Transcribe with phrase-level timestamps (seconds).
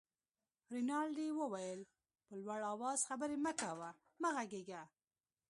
[0.75, 1.81] رینالډي وویل:
[2.25, 3.89] په لوړ آواز خبرې مه کوه،
[4.21, 4.83] مه غږېږه.